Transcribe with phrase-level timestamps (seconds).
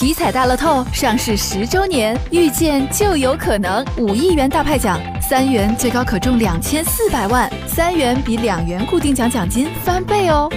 [0.00, 10.48] 体彩大乐透上市十周年，遇见就有可能五亿元大派奖，三元最高可中两千四百万，三元比两元固定奖奖金翻倍哦。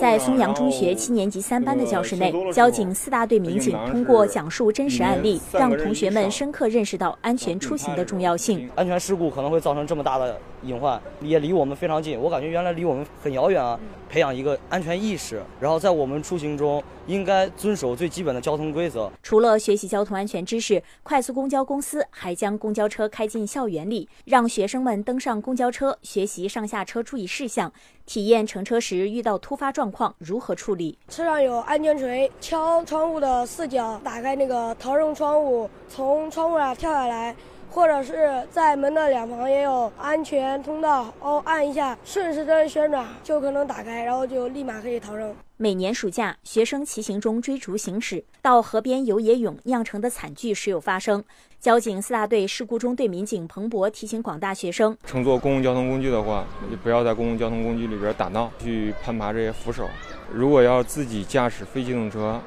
[0.00, 8.68] 在松阳中学七年级三班的教室内，交警四大队民警通过讲述真实案例，让同学们深刻认识到安全出行的重要性。
[8.74, 12.18] 安全事故可能会造成这么大的隐患，也离我们非常近。
[12.18, 13.78] 我感觉原来离我们很遥远啊。
[14.10, 19.12] 培养一个安全意识，然后在我们出行中应该遵守最基本的交通规则。
[19.22, 27.70] 除了学习交通安全知识，快速公交公司还将公交车开进校园里，让学生们登上公交车学习上下车注意事项，
[28.06, 30.98] 体验乘车时遇到突发状况如何处理。
[31.10, 37.36] 车上有安全锤，敲窗户的四角，打开那个逃生窗户，从窗户上跳下来。
[37.70, 45.34] 或者是在门的两旁也有安全通道，哦，按一下顺时针旋转就可能打开，然后就立马可以逃生。
[45.56, 51.22] 每年暑假，学生骑行中追逐行驶，到河边游野泳酿成的惨剧时有发生。
[51.60, 59.88] 交警四大队事故中队民警彭博提醒广大学生：乘坐公共交通工具的话，也不要在公共交通工具里边打闹，去攀爬这些扶手。
[60.32, 62.40] 如果要自己驾驶非机动车。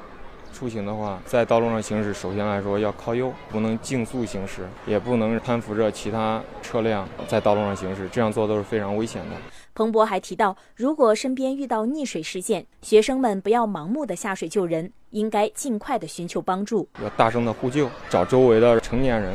[0.52, 9.36] 出行的话，在道路上行驶，首先来说要靠右，不能竞速行驶，也不能攀扶着其他车辆在道路上行驶，这样做都是非常危险的。
[9.74, 19.34] 彭博还提到，如果身边遇到溺水事件，学生们不要盲目的下水救人，应该尽快的寻求帮助，要大声的呼救，找周围的成年人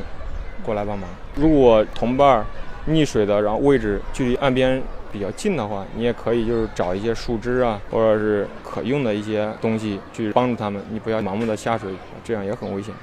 [0.63, 1.09] 过来帮忙。
[1.35, 2.45] 如果同伴
[2.87, 4.81] 溺水的，然后位置距离岸边。
[5.11, 10.81] 比较近的话，你也可以就是找一些树枝啊，或者是可用的一些东西去帮助他们。
[10.89, 11.91] 你不要盲目的下水，
[12.23, 12.93] 这样也很危险。